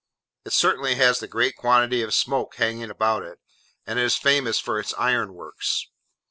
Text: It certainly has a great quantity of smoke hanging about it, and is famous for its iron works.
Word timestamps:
It 0.45 0.53
certainly 0.53 0.95
has 0.95 1.21
a 1.21 1.27
great 1.27 1.55
quantity 1.55 2.01
of 2.01 2.11
smoke 2.15 2.55
hanging 2.55 2.89
about 2.89 3.21
it, 3.21 3.37
and 3.85 3.99
is 3.99 4.15
famous 4.17 4.57
for 4.57 4.79
its 4.79 4.95
iron 4.97 5.35
works. 5.35 5.89